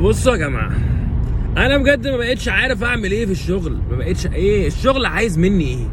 بصوا 0.00 0.32
يا 0.32 0.36
جماعة 0.38 0.70
أنا 1.56 1.78
بجد 1.78 2.08
ما 2.08 2.16
بقتش 2.16 2.48
عارف 2.48 2.84
أعمل 2.84 3.10
إيه 3.10 3.26
في 3.26 3.32
الشغل 3.32 3.78
ما 3.90 3.96
بقتش 3.96 4.26
إيه 4.26 4.66
الشغل 4.66 5.06
عايز 5.06 5.38
مني 5.38 5.64
إيه؟ 5.64 5.86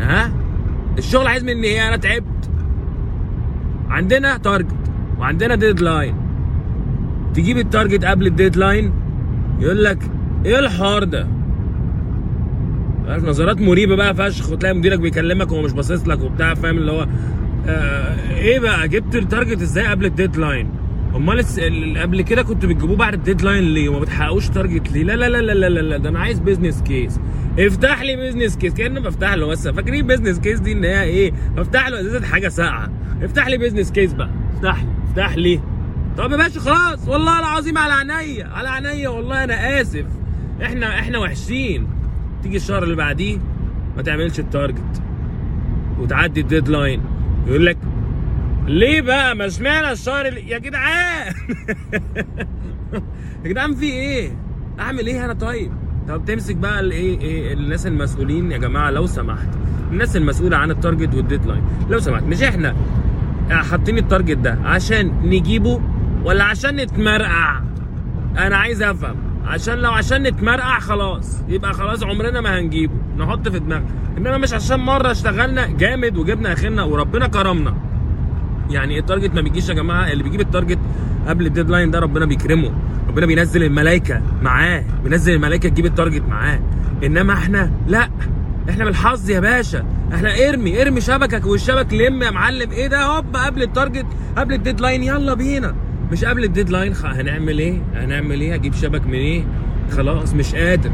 ها؟ 0.00 0.32
الشغل 0.98 1.26
عايز 1.26 1.44
مني 1.44 1.66
إيه؟ 1.66 1.88
أنا 1.88 1.96
تعبت. 1.96 2.50
عندنا 3.88 4.36
target 4.36 4.74
وعندنا 5.18 5.54
deadline 5.54 6.14
تجيب 7.34 7.58
ال 7.58 7.65
target 7.65 8.04
قبل 8.04 8.26
ال 8.26 8.33
deadline 8.33 8.92
يقول 9.60 9.84
لك 9.84 9.98
إيه 10.46 10.58
الحوار 10.58 11.04
ده؟ 11.04 11.26
عارف 13.08 13.24
نظرات 13.24 13.60
مريبة 13.60 13.96
بقى 13.96 14.14
فشخ 14.14 14.50
وتلاقي 14.52 14.74
مديرك 14.74 14.98
بيكلمك 15.00 15.52
وهو 15.52 15.62
مش 15.62 15.72
باصص 15.72 16.08
لك 16.08 16.20
وبتاع 16.20 16.54
فاهم؟ 16.54 16.76
اللي 16.78 16.92
هو 16.92 17.06
آه 17.68 18.34
إيه 18.36 18.60
بقى؟ 18.60 18.88
جبت 18.88 19.16
ال 19.16 19.23
target 19.23 19.62
إزاي 19.62 19.86
قبل 19.86 20.04
ال 20.06 20.13
deadline 20.13 20.68
امال 21.16 21.44
قبل 21.98 22.22
كده 22.22 22.42
كنتوا 22.42 22.68
بتجيبوه 22.68 22.96
بعد 22.96 23.14
ال 23.14 23.20
deadline 23.20 23.64
ليه؟ 23.64 23.88
وما 23.88 23.98
بتحققوش 23.98 24.48
target 24.48 24.92
ليه؟ 24.92 25.02
لا 25.02 25.16
لا 25.16 25.28
لا 25.28 25.40
لا 25.54 25.68
لا 25.68 25.80
لا, 25.80 25.96
ده 25.96 26.08
أنا 26.08 26.18
عايز 26.18 26.38
business 26.38 26.82
case 26.82 27.20
افتح 27.58 28.02
لي 28.02 28.16
business 28.16 28.56
case 28.56 28.74
كانه 28.74 29.00
بفتح 29.00 29.34
له 29.34 29.46
بس 29.46 29.68
فاكرين 29.68 30.06
business 30.06 30.38
case 30.38 30.60
دي 30.60 30.72
ان 30.72 30.84
هي 30.84 31.02
إيه؟ 31.02 31.32
بفتح 31.56 31.88
له 31.88 32.00
ازازة 32.00 32.26
حاجة 32.26 32.48
ساقعة. 32.48 32.90
افتح 33.22 33.46
لي 33.48 33.58
business 33.58 33.92
case 33.92 34.12
بقى. 34.12 34.30
افتح 34.54 34.82
لي 34.82 34.88
افتح 35.10 35.36
لي. 35.36 35.60
طب 36.16 36.32
يا 36.32 36.36
باشا 36.36 36.60
خلاص. 36.60 37.08
والله 37.08 37.38
العظيم 37.38 37.78
على 37.78 37.92
عينيا. 38.12 38.46
على 38.46 38.68
عينيا 38.68 39.08
والله 39.08 39.44
أنا 39.44 39.80
آسف. 39.80 40.06
إحنا 40.62 40.98
إحنا 40.98 41.18
وحشين. 41.18 41.86
تيجي 42.42 42.56
الشهر 42.56 42.82
اللي 42.82 42.96
بعديه 42.96 43.38
ما 43.96 44.02
تعملش 44.02 44.40
ال 44.40 44.49
target 44.49 45.02
وتعدي 45.98 46.40
ال 46.40 46.47
deadline 46.47 47.02
يقول 47.46 47.66
لك 47.66 47.78
ليه 48.70 49.00
بقى؟ 49.00 49.34
ما 49.36 49.46
اشمعنى 49.46 49.92
الشهر 49.92 50.26
اللي... 50.26 50.48
يا 50.48 50.58
جدعان! 50.58 51.34
يا 53.44 53.48
جدعان 53.48 53.74
في 53.74 53.84
إيه؟ 53.84 54.36
اعمل 54.80 55.06
إيه 55.06 55.24
أنا 55.24 55.32
طيب؟ 55.32 55.72
طب 56.08 56.24
تمسك 56.24 56.56
بقى 56.56 56.80
الايه 56.80 57.20
إيه 57.20 57.52
الناس 57.52 57.86
المسؤولين 57.86 58.52
يا 58.52 58.58
جماعة 58.58 58.90
لو 58.90 59.06
سمحت. 59.06 59.48
الناس 59.92 60.16
المسؤولة 60.16 60.56
عن 60.56 60.70
ال 60.70 60.76
target 60.76 61.14
وال 61.14 61.24
deadline 61.24 61.62
لو 61.90 61.98
سمحت. 61.98 62.22
مش 62.22 62.42
إحنا 62.42 62.76
حاطين 63.50 63.98
ال 63.98 64.03
target 64.03 64.36
ده 64.38 64.58
عشان 64.64 65.12
نجيبه 65.24 65.80
ولا 66.24 66.44
عشان 66.44 66.76
نتمرقع؟ 66.76 67.60
أنا 68.38 68.56
عايز 68.56 68.82
افهم. 68.82 69.16
عشان 69.44 69.74
لو 69.78 69.90
عشان 69.90 70.22
نتمرقع 70.22 70.78
خلاص. 70.78 71.42
يبقى 71.48 71.72
خلاص 71.74 72.02
عمرنا 72.02 72.40
ما 72.40 72.58
هنجيبه. 72.58 72.94
نحط 73.18 73.48
في 73.48 73.58
دماغنا. 73.58 73.86
انما 74.18 74.38
مش 74.38 74.52
عشان 74.54 74.80
مرة 74.80 75.10
اشتغلنا 75.10 75.66
جامد 75.66 76.16
وجبنا 76.16 76.52
اخرنا 76.52 76.82
وربنا 76.82 77.26
كرمنا. 77.26 77.89
يعني 78.70 78.98
ال 78.98 79.03
target 79.03 79.34
ما 79.34 79.40
بيجيش 79.40 79.68
يا 79.68 79.74
جماعة 79.74 80.12
اللي 80.12 80.22
بيجيب 80.22 80.40
ال 80.40 80.45
target 80.45 80.78
قبل 81.28 81.46
ال 81.46 81.51
deadline 81.51 81.90
ده 81.90 81.98
ربنا 81.98 82.24
بيكرمه. 82.26 82.72
ربنا 83.08 83.26
بينزل 83.26 83.62
الملائكة 83.62 84.22
معاه 84.42 84.84
بينزل 85.04 85.32
الملائكة 85.34 85.68
تجيب 85.68 85.86
ال 85.86 85.91
target 85.91 86.22
معاه. 86.28 86.60
إنما 87.04 87.32
إحنا 87.32 87.72
لأ 87.88 88.08
إحنا 88.70 88.84
بالحظ 88.84 89.30
يا 89.30 89.40
باشا. 89.40 89.84
إحنا 90.14 90.48
إرمي 90.48 90.82
إرمي 90.82 91.00
شبكك 91.00 91.46
والشبك 91.46 91.94
لم 91.94 92.22
يا 92.22 92.30
معلم. 92.30 92.70
إيه 92.70 92.86
ده؟ 92.86 93.02
هوب 93.02 93.36
قبل 93.36 93.62
ال 93.62 93.68
target 93.68 94.06
قبل 94.36 94.54
ال 94.54 94.59
deadline 94.59 95.02
يلا 95.02 95.34
بينا. 95.34 95.74
مش 96.12 96.24
قبل 96.24 96.44
ال 96.44 96.49
deadline. 96.49 96.94
هنعمل 97.04 97.58
إيه؟ 97.58 97.82
هنعمل 97.94 98.40
إيه؟ 98.40 98.54
هجيب 98.54 98.74
شبك 98.74 99.06
من 99.06 99.14
إيه؟ 99.14 99.44
خلاص 99.90 100.34
مش 100.34 100.54
قادر. 100.54 100.90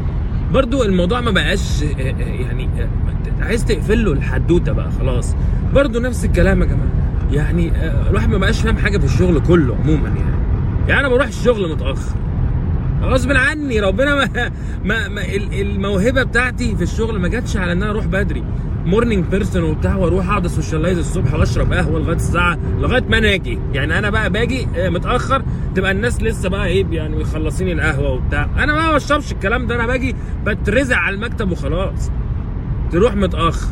برضو 0.53 0.83
الموضوع 0.83 1.21
ما 1.21 1.31
بقاش 1.31 1.81
يعني 1.99 2.69
عايز 3.41 3.65
تقفل 3.65 4.05
له 4.05 4.11
الحدوتة 4.11 4.71
بقى 4.71 4.91
خلاص. 4.99 5.35
برضو 5.73 5.99
نفس 5.99 6.25
الكلام 6.25 6.61
يا 6.61 6.65
جماعة. 6.65 6.96
يعني 7.31 7.71
آه، 7.71 8.09
الواحد 8.09 8.29
ما 8.29 8.37
بقاش 8.37 8.61
فاهم 8.61 8.77
حاجة 8.77 8.97
في 8.97 9.05
الشغل 9.05 9.39
كله 9.39 9.75
عموما 9.75 10.07
يعني. 10.09 10.37
يعني 10.87 10.99
أنا 10.99 11.09
بروح 11.09 11.27
الشغل 11.27 11.71
متأخر. 11.71 12.15
غصب 13.01 13.31
عني 13.31 13.79
ربنا 13.79 14.15
ما, 14.15 14.51
ما, 14.83 15.07
ما 15.07 15.21
ال- 15.25 15.61
الموهبة 15.61 16.23
بتاعتي 16.23 16.75
في 16.75 16.81
الشغل 16.83 17.19
ما 17.19 17.27
جاتش 17.27 17.57
على 17.57 17.71
إن 17.71 17.83
أنا 17.83 17.91
أروح 17.91 18.05
بدري. 18.05 18.43
morning 18.85 19.25
person 19.25 19.63
وبتاع 19.63 19.95
وأروح 19.95 20.29
أقعد 20.29 20.45
أ 20.45 20.50
socialize 20.50 20.97
الصبح 20.97 21.33
وأشرب 21.33 21.73
قهوة 21.73 21.99
لغاية 21.99 22.15
الساعة 22.15 22.57
لغاية 22.79 23.03
ما 23.09 23.17
أنا 23.17 23.33
آجي. 23.33 23.59
يعني 23.73 23.97
أنا 23.99 24.09
بقى 24.09 24.29
باجي 24.29 24.67
آه، 24.77 24.89
متأخر 24.89 25.43
تبقى 25.75 25.91
الناس 25.91 26.21
لسه 26.23 26.49
بقى 26.49 26.67
إيه 26.67 26.85
يعني 26.91 27.15
مخلصين 27.17 27.69
القهوة 27.79 28.09
وبتاع. 28.11 28.49
أنا 28.57 28.73
ما 28.73 28.95
بشربش 28.95 29.31
الكلام 29.31 29.67
ده 29.67 29.75
أنا 29.75 29.87
باجي 29.87 30.15
بترزع 30.45 30.97
على 30.97 31.15
المكتب 31.15 31.51
وخلاص. 31.51 32.11
تروح 32.91 33.15
متأخر. 33.15 33.67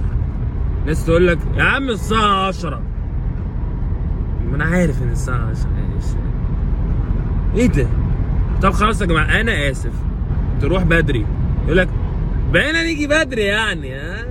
ناس 0.86 1.06
تقول 1.06 1.28
لك 1.28 1.38
يا 1.58 1.64
عم 1.64 1.90
الساعة 1.90 2.48
10 2.48 2.82
أنا 4.56 4.64
عارف 4.66 5.02
إن 5.04 5.12
الساعة 5.12 5.50
10 5.50 5.70
إيش 5.96 6.06
إيه 7.56 7.68
ده؟ 7.68 7.88
طب 8.62 8.72
خلاص 8.72 9.02
يا 9.02 9.06
جماعة 9.06 9.42
أنا 9.42 9.70
آسف. 9.72 9.92
تروح 10.62 10.84
بدري. 10.84 11.26
يقول 11.66 11.78
لك 11.78 11.90
بقينا 12.54 12.84
نيجي 12.84 13.08
بدري 13.08 13.42
يعني 13.42 13.94
ها؟ 13.96 14.26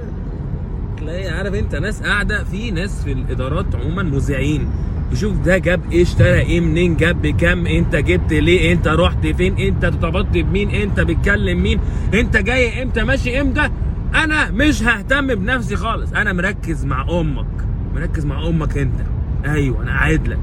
تلاقي 0.99 1.29
عارف 1.29 1.55
أنت 1.55 1.75
ناس 1.75 2.03
قاعدة 2.03 2.45
في 2.45 2.71
ناس 2.71 3.05
في 3.05 3.12
الإدارات 3.12 3.75
عموما 3.75 4.03
مذيعين. 4.03 4.69
يشوف 5.12 5.37
ده 5.39 5.59
جاب 5.59 5.81
إيه 5.93 6.03
اشترى 6.03 6.41
إيه 6.41 6.61
منين 6.61 6.97
جاب 6.97 7.23
بكام 7.23 7.67
أنت 7.67 7.97
جبت 7.97 8.33
ليه 8.33 8.73
أنت 8.73 8.89
رحت 8.89 9.27
فين 9.27 9.59
أنت 9.59 9.85
ارتبطت 9.85 10.39
بمين 10.39 10.71
أنت 10.71 11.01
بتكلم 11.01 11.62
مين 11.62 11.81
أنت 12.15 12.37
جاي 12.37 12.83
إمتى 12.83 13.05
ماشي 13.05 13.41
إمتى. 13.41 13.71
أنا 14.15 14.51
مش 14.51 14.83
ههتم 14.83 15.35
بنفسي 15.35 15.77
خالص. 15.77 16.12
أنا 16.12 16.33
مركز 16.33 16.85
مع 16.85 17.21
أمك. 17.21 17.47
مركز 17.95 18.27
مع 18.27 18.49
أمك 18.49 18.79
أنت. 18.79 19.01
أيوه 19.44 19.82
أنا 19.82 19.91
قاعد 19.91 20.28
لك. 20.28 20.38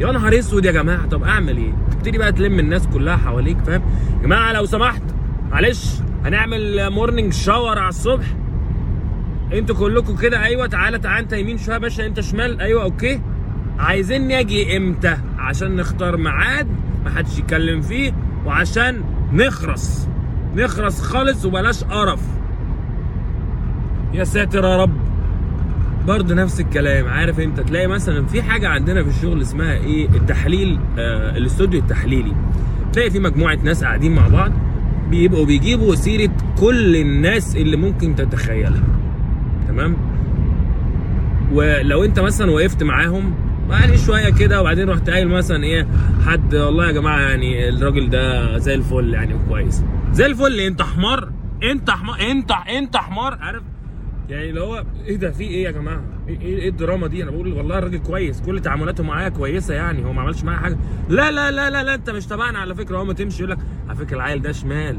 يا 0.00 0.12
نهار 0.12 0.38
أسود 0.38 0.64
يا 0.64 0.72
جماعة 0.72 1.06
طب 1.06 1.22
أعمل 1.22 1.56
إيه؟ 1.56 1.72
تبتدي 1.90 2.18
بقى 2.18 2.32
تلم 2.32 2.58
الناس 2.58 2.86
كلها 2.86 3.16
حواليك 3.16 3.58
فاهم؟ 3.58 3.82
يا 4.16 4.22
جماعة 4.22 4.52
لو 4.52 4.64
سمحت 4.66 5.02
معلش 5.50 5.94
هنعمل 6.24 6.90
مورنينج 6.90 7.32
شاور 7.32 7.78
على 7.78 7.88
الصبح. 7.88 8.26
أنتوا 9.52 9.76
كلكم 9.76 10.16
كده 10.16 10.42
أيوه 10.44 10.66
تعالى 10.66 10.98
تعالى 10.98 11.20
أنت 11.20 11.32
يمين 11.32 11.58
شوية 11.58 11.74
يا 11.74 11.78
باشا 11.80 12.06
أنت 12.06 12.20
شمال 12.20 12.60
أيوه 12.60 12.82
أوكي. 12.82 13.20
عايزيني 13.78 14.40
أجي 14.40 14.76
إمتى؟ 14.76 15.16
عشان 15.38 15.76
نختار 15.76 16.16
ميعاد 16.16 16.68
محدش 17.04 17.38
يتكلم 17.38 17.80
فيه 17.80 18.12
وعشان 18.46 19.02
نخرس. 19.32 20.08
نخرس 20.56 21.00
خالص 21.02 21.44
وبلاش 21.44 21.84
قرف. 21.84 22.20
يا 24.14 24.24
ساتر 24.24 24.64
يا 24.64 24.76
رب. 24.82 25.09
برضه 26.10 26.34
نفس 26.34 26.60
الكلام. 26.60 27.08
عارف 27.08 27.40
انت 27.40 27.60
تلاقي 27.60 27.86
مثلا 27.86 28.26
في 28.26 28.42
حاجة 28.42 28.68
عندنا 28.68 29.02
في 29.02 29.08
الشغل 29.08 29.40
اسمها 29.42 29.72
إيه؟ 29.74 30.08
التحليل 30.08 30.78
آه 30.98 31.36
الاستوديو 31.36 31.80
التحليلي. 31.80 32.32
تلاقي 32.92 33.10
في 33.10 33.18
مجموعة 33.18 33.58
ناس 33.64 33.84
قاعدين 33.84 34.14
مع 34.14 34.28
بعض 34.28 34.52
بيبقوا 35.10 35.46
بيجيبوا 35.46 35.94
سيره 35.94 36.30
كل 36.60 36.96
الناس 36.96 37.56
اللي 37.56 37.76
ممكن 37.76 38.14
تتخيلها. 38.16 38.82
تمام؟ 39.68 39.96
ولو 41.52 42.04
انت 42.04 42.20
مثلا 42.20 42.50
وقفت 42.50 42.82
معاهم 42.82 43.34
يعني 43.70 43.96
شوية 43.98 44.30
كده 44.30 44.60
وبعدين 44.60 44.88
رحت 44.90 45.10
قايل 45.10 45.28
مثلا 45.28 45.64
إيه 45.64 45.86
حد 46.26 46.54
والله 46.54 46.86
يا 46.86 46.92
جماعة 46.92 47.20
يعني 47.20 47.68
الراجل 47.68 48.10
ده 48.10 48.58
زي 48.58 48.74
الفل 48.74 49.14
يعني 49.14 49.34
كويس 49.48 49.82
زي 50.12 50.26
الفل 50.26 50.60
أنت 50.60 50.82
حمار 50.82 51.28
أنت 51.62 51.90
حمار 51.90 52.20
أنت 52.30 52.50
انت 52.78 52.96
حمار 52.96 53.38
عارف؟ 53.40 53.62
يعني 54.30 54.48
اللي 54.50 54.60
هو 54.60 54.84
إيه 55.06 55.16
ده؟ 55.16 55.30
في 55.30 55.44
إيه 55.44 55.64
يا 55.64 55.70
جماعة؟ 55.70 56.00
إيه 56.28 56.40
إيه 56.40 56.58
إيه 56.58 56.68
الدراما 56.68 57.06
دي؟ 57.06 57.22
أنا 57.22 57.30
بقول 57.30 57.52
والله 57.52 57.78
الراجل 57.78 57.98
كويس 57.98 58.40
كل 58.40 58.60
تعاملاته 58.60 59.04
معايا 59.04 59.28
كويسة 59.28 59.74
يعني 59.74 60.04
هو 60.04 60.12
ما 60.12 60.22
عملش 60.22 60.42
معايا 60.44 60.58
حاجة. 60.60 60.78
لا 61.08 61.30
لا 61.30 61.50
لا 61.50 61.70
لا 61.70 61.82
لا 61.82 61.94
أنت 61.94 62.10
مش 62.10 62.26
تبعنا 62.26 62.58
على 62.58 62.74
فكرة 62.74 62.98
هو 62.98 63.04
ما 63.04 63.12
تمشي 63.12 63.38
يقول 63.42 63.50
لك 63.50 63.58
على 63.88 63.96
فكرة 63.98 64.16
العيل 64.16 64.42
ده 64.42 64.52
شمال. 64.52 64.98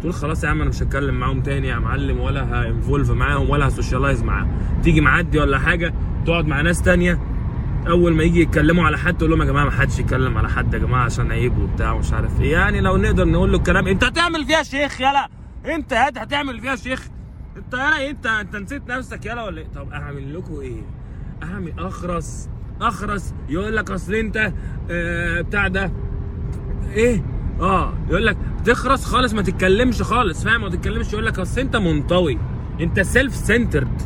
تقول 0.00 0.14
خلاص 0.14 0.44
يا 0.44 0.48
عم 0.48 0.60
أنا 0.60 0.70
مش 0.70 0.82
هتكلم 0.82 1.14
معاهم 1.14 1.42
تاني 1.42 1.68
يا 1.68 1.78
معلم 1.78 2.20
ولا 2.20 2.42
هإنفولف 2.42 3.10
معاهم 3.10 3.50
ولا 3.50 3.68
هسوشيالايز 3.68 4.22
معاهم 4.22 4.48
تيجي 4.82 5.00
معدي 5.00 5.38
ولا 5.38 5.58
حاجة 5.58 5.94
تقعد 6.26 6.46
مع 6.46 6.60
ناس 6.60 6.82
تانية 6.82 7.18
أول 7.88 8.14
ما 8.14 8.22
يجي 8.22 8.40
يتكلموا 8.40 8.84
على 8.84 8.98
حد 8.98 9.16
تقول 9.18 9.30
لهم 9.30 9.40
يا 9.40 9.46
جماعة 9.46 9.64
ما 9.64 9.70
حدش 9.70 9.98
يتكلم 9.98 10.38
على 10.38 10.48
حد 10.48 10.74
يا 10.74 10.78
جماعة 10.78 11.04
عشان 11.04 11.32
عيب 11.32 11.58
وبتاع 11.58 11.92
ومش 11.92 12.12
عارف 12.12 12.40
إيه. 12.40 12.52
يعني 12.52 12.80
لو 12.80 12.96
نقدر 12.96 13.24
نقول 13.28 13.52
له 13.52 13.58
الكلام 13.58 13.86
أنت 13.86 14.04
هتعمل 14.04 14.44
فيها 14.44 14.62
شيخ؟ 14.62 15.00
يلا. 15.00 15.28
أنت 15.66 15.92
هات 15.92 16.18
هتعمل 16.18 16.60
فيها 16.60 16.76
شيخ؟ 16.76 17.08
انت 17.56 17.74
يلا 17.74 17.98
إيه؟ 17.98 18.10
انت 18.10 18.26
انت 18.26 18.56
نسيت 18.56 18.88
نفسك 18.90 19.26
يلا 19.26 19.44
ولا 19.44 19.60
إيه؟ 19.60 19.66
طب 19.74 19.92
أعمل 19.92 20.34
لكم 20.38 20.60
إيه؟ 20.60 20.82
أعمل 21.42 21.72
أخرس 21.78 22.48
أخرس 22.80 23.34
يقول 23.48 23.76
لك 23.76 23.90
أصل 23.90 24.14
أنت 24.14 24.52
آه 24.90 25.40
بتاع 25.40 25.68
ده. 25.68 25.92
إيه؟ 26.92 27.24
آه 27.60 27.92
يقول 28.08 28.26
لك 28.26 28.36
تخرس 28.64 29.04
خالص 29.04 29.34
ما 29.34 29.42
تتكلمش 29.42 30.02
خالص 30.02 30.44
فاهم؟ 30.44 30.60
ما 30.60 30.68
تتكلمش 30.70 31.12
يقول 31.12 31.26
لك 31.26 31.38
أصل 31.38 31.60
أنت 31.60 31.76
منطوي. 31.76 32.38
أنت 32.80 33.00
self-centered 33.00 34.02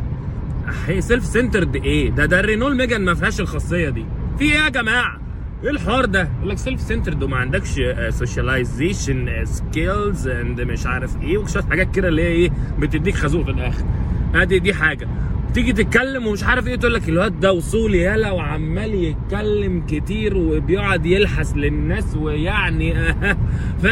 self-centered 0.98 1.76
إيه؟ 1.76 2.10
ده 2.10 2.26
ده 2.26 2.40
الرينول 2.40 2.76
ميجان 2.76 3.04
ما 3.04 3.14
فيهاش 3.14 3.40
الخاصية 3.40 3.88
دي. 3.88 4.06
في 4.38 4.44
إيه 4.44 4.58
يا 4.58 4.68
جماعة؟ 4.68 5.18
إيه 5.64 5.70
الحوار 5.70 6.04
ده 6.04 6.28
يقول 6.38 6.48
لك 6.48 6.58
self-centered 6.58 7.22
وما 7.22 7.36
عندكش 7.36 7.80
socialization 8.08 9.44
skills 9.44 10.28
and 10.28 10.60
مش 10.60 10.86
عارف 10.86 11.22
إيه 11.22 11.38
وشويه 11.38 11.62
حاجات 11.62 11.94
كده 11.94 12.08
اللي 12.08 12.22
هي 12.22 12.26
إيه 12.26 12.50
بتديك 12.78 13.14
خازوق 13.14 13.44
في 13.44 13.50
الآخر 13.50 13.84
ادي 14.34 14.58
دي 14.58 14.74
حاجة 14.74 15.08
تيجي 15.54 15.72
تتكلم 15.72 16.26
ومش 16.26 16.44
عارف 16.44 16.66
إيه 16.66 16.76
تقول 16.76 16.94
لك 16.94 17.08
الواد 17.08 17.40
ده 17.40 17.52
وصولي 17.52 17.98
يالا 17.98 18.30
وعمال 18.30 18.94
يتكلم 18.94 19.82
كتير 19.88 20.36
وبيقعد 20.36 21.06
يلحس 21.06 21.54
للناس 21.56 22.16
ويعني 22.16 22.94
ف 23.82 23.86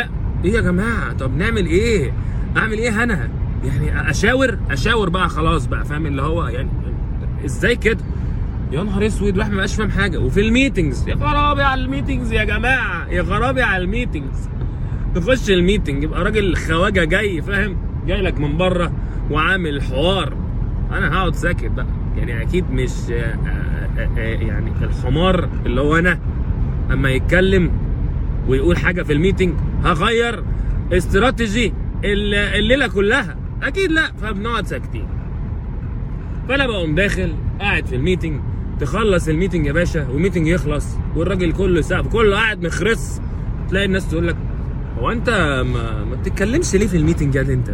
إيه 0.45 0.53
يا 0.53 0.61
جماعة 0.61 1.13
طب 1.13 1.37
نعمل 1.37 1.67
إيه؟ 1.67 2.13
اعمل 2.57 2.79
إيه 2.79 3.03
أنا؟ 3.03 3.29
يعني 3.65 4.11
أشاور 4.11 4.59
أشاور 4.71 5.09
بقى 5.09 5.29
خلاص 5.29 5.67
بقى 5.67 5.85
فاهم 5.85 6.07
اللي 6.07 6.23
هو 6.23 6.47
يعني 6.47 6.71
إزاي 7.45 7.77
كده؟ 7.77 7.99
يا 8.73 8.83
نهار 8.83 9.07
اسود 9.07 9.33
الواحد 9.35 9.51
ما 9.51 9.57
بقاش 9.57 9.75
فاهم 9.75 9.91
حاجة. 9.91 10.19
وفي 10.19 10.41
ال 10.41 10.48
meetings 10.48 11.09
يا 11.09 11.15
خرابي 11.17 11.63
على 11.63 11.85
ال 11.85 11.90
meetings 11.90 12.33
يا 12.33 12.45
جماعة 12.45 13.09
يا 13.09 13.23
خرابي 13.23 13.63
على 13.63 13.85
ال 13.85 13.92
meetings 13.92 14.49
تخش 15.15 15.51
ال 15.51 15.57
meeting 15.57 16.03
يبقى 16.05 16.25
راجل 16.25 16.57
خواجة 16.57 17.05
جاي 17.05 17.43
فاهم؟ 17.43 17.77
جاي 18.07 18.23
لك 18.23 18.41
من 18.41 18.57
بره 18.57 18.93
وعامل 19.31 19.83
حوار. 19.83 20.37
أنا 20.93 21.13
هقعد 21.15 21.35
ساكت 21.35 21.65
بقى. 21.71 21.87
يعني 22.17 22.43
أكيد 22.43 22.71
مش 22.71 22.91
آه، 23.11 23.15
آه، 23.97 24.09
آه، 24.17 24.21
يعني 24.21 24.73
الحمار 24.83 25.49
اللي 25.67 25.81
هو 25.81 25.97
أنا 25.97 26.19
أما 26.93 27.11
يتكلم 27.11 27.71
ويقول 28.49 28.77
حاجة 28.79 29.03
في 29.03 29.13
ال 29.13 29.18
meeting 29.18 29.55
هغير 29.85 30.45
استراتيجي 30.93 31.73
الل- 32.05 32.35
الليلة 32.35 32.87
كلها. 32.87 33.37
أكيد 33.63 33.93
لأ 33.93 34.13
فبنقعد 34.23 34.67
ساكتين. 34.67 35.07
فأنا 36.49 36.67
بقوم 36.67 36.95
داخل 36.95 37.33
قاعد 37.61 37.87
في 37.87 37.97
ال 37.97 38.02
meeting 38.02 38.41
تخلص 38.81 39.29
ال 39.29 39.33
meeting 39.33 39.67
يا 39.67 39.73
باشا 39.73 40.09
وال 40.09 40.17
meeting 40.17 40.47
يخلص 40.47 40.87
والراجل 41.17 41.53
كله 41.53 41.81
سقف 41.81 42.07
كله 42.07 42.37
قاعد 42.37 42.67
مخرس. 42.67 43.21
تلاقي 43.71 43.87
الناس 43.87 44.09
تقول 44.11 44.29
لك 44.29 44.37
هو 44.99 45.11
أنت 45.13 45.31
ما, 45.67 46.05
ما 46.05 46.15
بتتكلمش 46.17 46.75
ليه 46.75 46.87
في 46.87 46.97
ال 46.97 47.02
meeting 47.02 47.39
ده 47.39 47.53
أنت؟ 47.55 47.71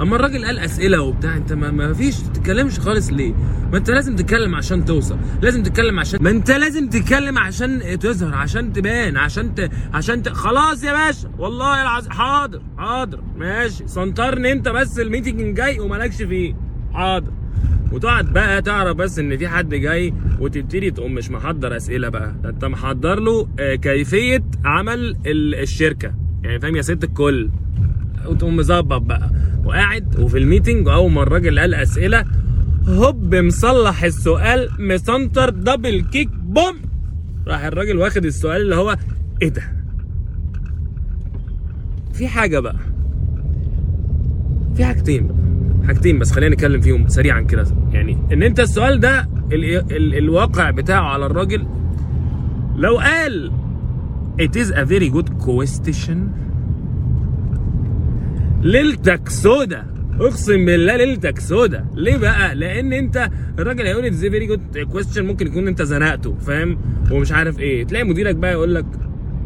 أما 0.00 0.16
الراجل 0.16 0.44
قال 0.44 0.58
أسئلة 0.58 1.00
وبتاع 1.02 1.36
أنت 1.36 1.52
ما, 1.52 1.70
ما 1.70 1.92
فيش 1.92 2.16
تتكلمش 2.18 2.78
خالص 2.80 3.10
ليه؟ 3.12 3.34
ما 3.72 3.78
أنت 3.78 3.90
لازم 3.90 4.16
تتكلم 4.16 4.54
عشان 4.54 4.84
توصل 4.84 5.18
لازم 5.42 5.62
تتكلم 5.62 6.00
عشان 6.00 6.22
ما 6.22 6.30
أنت 6.30 6.50
لازم 6.50 6.88
تتكلم 6.88 7.38
عشان 7.38 7.98
تظهر 7.98 8.34
عشان 8.34 8.72
تبان 8.72 9.16
عشان 9.16 9.54
ت... 9.54 9.70
عشان 9.94 10.22
ت... 10.22 10.28
خلاص 10.28 10.84
يا 10.84 10.92
باشا 10.92 11.30
والله 11.38 11.82
العظيم 11.82 12.10
حاضر 12.12 12.62
حاضر 12.78 13.22
ماشي. 13.36 13.88
سنترني 13.88 14.52
أنت 14.52 14.68
بس 14.68 14.98
ال 15.00 15.07
meeting 15.07 15.56
جاي 15.56 15.80
ومالكش 15.80 16.16
فيه 16.22 16.54
حاضر. 16.94 17.32
وتقعد 17.92 18.32
بقى 18.32 18.62
تعرف 18.62 18.96
بس 18.96 19.18
إن 19.18 19.36
في 19.36 19.48
حد 19.48 19.74
جاي 19.74 20.14
وتبتدي 20.40 20.90
تقوم 20.90 21.14
مش 21.14 21.30
محضر 21.30 21.76
أسئلة 21.76 22.08
بقى. 22.08 22.34
ده 22.42 22.48
أنت 22.48 22.64
محضر 22.64 23.20
له 23.20 23.48
آه، 23.60 23.74
كيفية 23.74 24.44
عمل 24.64 25.16
ال- 25.26 25.54
الشركة. 25.54 26.14
يعني 26.44 26.60
فاهم 26.60 26.76
يا 26.76 26.82
ست 26.82 27.04
الكل؟ 27.04 27.50
وتقوم 28.26 28.56
مظبط 28.56 29.00
بقى. 29.02 29.30
وقاعد 29.64 30.18
وفي 30.20 30.38
ال 30.38 30.44
meeting 30.44 30.86
واول 30.86 31.10
ما 31.12 31.22
الراجل 31.22 31.58
قال 31.58 31.74
أسئلة 31.74 32.24
هوب 32.88 33.34
مصلح 33.34 34.04
السؤال 34.04 34.68
مسنتر 34.78 35.50
double 35.50 36.00
kick 36.00 36.28
بوم! 36.28 36.76
راح 37.46 37.64
الراجل 37.64 37.96
واخد 37.98 38.24
السؤال 38.24 38.60
اللي 38.62 38.74
هو 38.76 38.96
إيه 39.42 39.48
ده؟ 39.48 39.62
في 42.12 42.28
حاجة 42.28 42.58
بقى. 42.58 42.76
في 44.76 44.84
حاجتين. 44.84 45.26
بقى 45.26 45.36
حاجتين 45.86 46.18
بس 46.18 46.32
خلينا 46.32 46.54
نتكلم 46.54 46.80
فيهم 46.80 47.08
سريعا 47.08 47.40
كده. 47.40 47.66
يعني 47.92 48.18
إن 48.32 48.42
أنت 48.42 48.60
السؤال 48.60 49.00
ده 49.00 49.28
ال 49.52 49.64
ال 49.92 50.14
الواقع 50.18 50.70
بتاعه 50.70 51.02
على 51.12 51.26
الراجل 51.26 51.66
لو 52.76 52.96
قال 52.98 53.52
it 54.42 54.56
is 54.56 54.70
a 54.70 54.84
very 54.84 55.10
good 55.16 55.30
question 55.46 56.16
ليلتك 58.62 59.28
سودا 59.28 59.86
أقسم 60.20 60.64
بالله 60.64 60.96
ليلتك 60.96 61.38
سودا 61.38 61.86
ليه 61.94 62.16
بقى؟ 62.16 62.54
لأن 62.54 62.92
أنت 62.92 63.30
الراجل 63.58 63.86
هيقول 63.86 64.04
it's 64.04 64.20
very 64.20 64.46
good 64.46 64.60
question 64.92 65.26
ممكن 65.26 65.46
يكون 65.46 65.68
أنت 65.68 65.82
زنقته 65.82 66.34
فاهم؟ 66.34 66.78
ومش 67.10 67.32
عارف 67.32 67.58
إيه. 67.58 67.84
تلاقي 67.84 68.04
مديرك 68.04 68.34
بقى 68.36 68.52
يقول 68.52 68.74
لك 68.74 68.86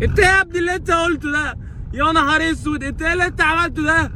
انت 0.02 0.18
يا 0.18 0.40
ابني 0.40 0.58
اللي 0.58 0.74
أنت 0.74 0.90
قلته 0.90 1.32
ده؟ 1.32 1.56
يا 1.94 2.12
نهار 2.12 2.50
أسود 2.50 2.84
انت 2.84 3.02
إيه 3.02 3.12
اللي 3.12 3.26
أنت 3.26 3.40
عملته 3.40 3.82
ده؟ 3.82 4.10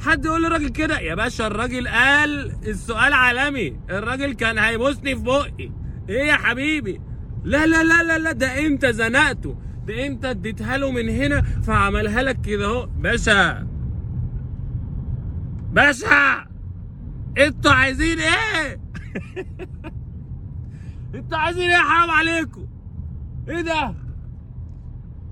حد 0.00 0.24
يقول 0.24 0.42
للراجل 0.42 0.68
كده؟ 0.68 0.98
يا 1.00 1.14
باشا 1.14 1.46
الراجل 1.46 1.88
قال 1.88 2.52
السؤال 2.66 3.12
عالمي. 3.12 3.76
الراجل 3.90 4.32
كان 4.32 4.58
هيبوسني 4.58 5.16
في 5.16 5.22
بقي. 5.22 5.70
إيه 6.08 6.22
يا 6.24 6.34
حبيبي؟ 6.34 7.00
لا 7.44 7.66
لا 7.66 7.82
لا 7.84 8.02
لا 8.02 8.18
لا 8.18 8.32
ده 8.32 8.66
انت 8.66 8.86
زنقته؟ 8.86 9.56
ده 9.86 10.06
انت 10.06 10.24
اديتها 10.24 10.76
له 10.76 10.90
من 10.90 11.08
هنا 11.08 11.42
فعملها 11.42 12.22
لك 12.22 12.40
كده 12.40 12.64
أهو. 12.66 12.86
باشا. 12.86 13.66
باشا! 15.72 16.46
أنتوا 17.38 17.72
عايزين 17.72 18.18
إيه؟ 18.18 18.80
أنتوا 21.14 21.38
عايزين 21.38 21.70
إيه؟ 21.70 21.78
حرام 21.78 22.10
عليكم. 22.10 22.66
إيه 23.48 23.60
ده؟ 23.60 23.94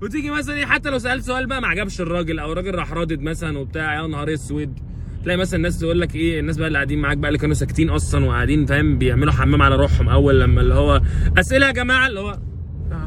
وتيجي 0.01 0.31
مثلا 0.31 0.55
إيه 0.55 0.65
حتى 0.65 0.89
لو 0.89 0.97
سألت 0.97 1.23
سؤال 1.23 1.47
بقى 1.47 1.61
ما 1.61 1.67
عجبش 1.67 2.01
الراجل 2.01 2.39
أو 2.39 2.51
الراجل 2.51 2.75
راح 2.75 2.93
رادد 2.93 3.21
مثلا 3.21 3.59
وبتاع 3.59 4.01
يا 4.01 4.07
نهار 4.07 4.33
أسود. 4.33 4.79
تلاقي 5.23 5.37
مثلا 5.37 5.57
الناس 5.57 5.79
تقول 5.79 6.01
لك 6.01 6.15
إيه 6.15 6.39
الناس 6.39 6.57
بقى 6.57 6.67
اللي 6.67 6.77
قاعدين 6.77 6.99
معاك 6.99 7.17
بقى 7.17 7.29
اللي 7.29 7.39
كانوا 7.39 7.55
ساكتين 7.55 7.89
أصلا 7.89 8.25
وقاعدين 8.25 8.65
فاهم؟ 8.65 8.97
بيعملوا 8.97 9.33
حمام 9.33 9.61
على 9.61 9.75
روحهم 9.75 10.09
أول 10.09 10.39
لما 10.41 10.61
اللي 10.61 10.73
هو 10.73 11.01
أسئلة 11.37 11.67
يا 11.67 11.71
جماعة 11.71 12.07
اللي 12.07 12.19
هو 12.19 12.37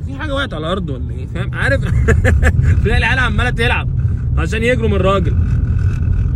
في 0.06 0.14
حاجة 0.14 0.34
وقعت 0.34 0.54
على 0.54 0.66
الأرض 0.66 0.90
ولا 0.90 1.10
إيه؟ 1.10 1.26
فاهم؟ 1.26 1.54
عارف؟ 1.54 1.80
تلاقي 2.84 2.98
العيال 2.98 3.18
عمالة 3.18 3.50
تلعب 3.50 3.88
عشان 4.38 4.62
يجروا 4.62 4.88
من 4.88 4.94
الراجل. 4.94 5.36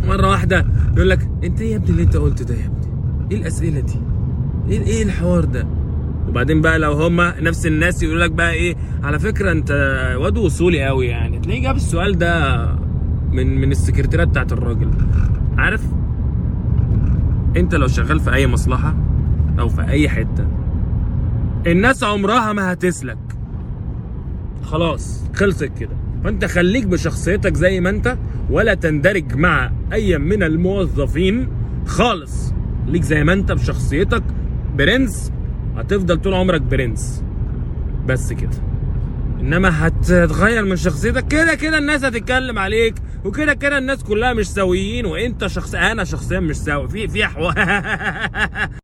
مرة 0.07 0.29
واحدة 0.29 0.65
يقول 0.95 1.09
لك 1.09 1.29
أنت 1.43 1.61
إيه 1.61 1.71
يا 1.71 1.77
ابني 1.77 1.89
اللي 1.89 2.03
أنت 2.03 2.17
قلته 2.17 2.45
ده 2.45 2.55
يا 2.55 2.65
ابني؟ 2.65 2.87
إيه 3.31 3.37
الأسئلة 3.37 3.79
دي؟ 3.79 3.99
إيه 4.69 4.81
إيه 4.81 5.03
الحوار 5.03 5.45
ده؟ 5.45 5.67
وبعدين 6.27 6.61
بقى 6.61 6.79
لو 6.79 6.91
هما 6.93 7.39
نفس 7.41 7.65
الناس 7.65 8.03
يقول 8.03 8.21
لك 8.21 8.31
بقى 8.31 8.51
إيه 8.51 8.75
على 9.03 9.19
فكرة 9.19 9.51
أنت 9.51 9.71
واد 10.19 10.37
وصولي 10.37 10.85
قوي 10.85 11.07
يعني. 11.07 11.39
تلاقيه 11.39 11.61
جاب 11.61 11.75
السؤال 11.75 12.17
ده 12.17 12.65
من 13.31 13.61
من 13.61 13.71
السكرتيرة 13.71 14.23
بتاعت 14.23 14.53
الراجل. 14.53 14.89
عارف؟ 15.57 15.83
أنت 17.57 17.75
لو 17.75 17.87
شغال 17.87 18.19
في 18.19 18.33
أي 18.33 18.47
مصلحة 18.47 18.95
أو 19.59 19.69
في 19.69 19.81
أي 19.81 20.09
حتة 20.09 20.47
الناس 21.67 22.03
عمرها 22.03 22.53
ما 22.53 22.73
هتسلك. 22.73 23.17
خلاص 24.63 25.23
خلصت 25.35 25.71
كده. 25.79 25.95
فأنت 26.23 26.45
خليك 26.45 26.85
بشخصيتك 26.87 27.53
زي 27.53 27.79
ما 27.79 27.89
أنت 27.89 28.17
ولا 28.49 28.73
تندرج 28.73 29.35
مع 29.35 29.71
أي 29.93 30.17
من 30.17 30.43
الموظفين 30.43 31.47
خالص. 31.85 32.53
ليك 32.87 33.01
زي 33.03 33.23
ما 33.23 33.33
أنت 33.33 33.51
بشخصيتك 33.51 34.23
برنس 34.77 35.31
هتفضل 35.77 36.17
طول 36.21 36.33
عمرك 36.33 36.61
برنس. 36.61 37.23
بس 38.05 38.33
كده. 38.33 38.49
إنما 39.39 39.87
هتتغير 39.87 40.65
من 40.65 40.75
شخصيتك 40.75 41.27
كده 41.27 41.55
كده 41.55 41.77
الناس 41.77 42.03
هتتكلم 42.03 42.59
عليك 42.59 42.95
وكده 43.25 43.53
كده 43.53 43.77
الناس 43.77 44.03
كلها 44.03 44.33
مش 44.33 44.49
سويين 44.49 45.05
وإنت 45.05 45.47
شخص 45.47 45.75
أنا 45.75 46.03
شخصيا 46.03 46.39
مش 46.39 46.55
سوي 46.55 46.89
في 46.89 47.07
في 47.07 47.25
حوار 47.25 47.53